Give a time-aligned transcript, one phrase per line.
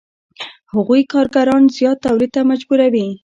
[0.73, 3.07] هغوی کارګران زیات تولید ته مجبوروي